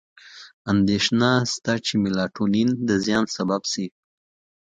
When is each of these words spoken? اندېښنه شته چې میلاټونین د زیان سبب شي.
اندېښنه 0.71 1.31
شته 1.51 1.73
چې 1.85 1.93
میلاټونین 2.03 2.69
د 2.87 2.89
زیان 3.05 3.25
سبب 3.35 3.61
شي. 3.71 3.85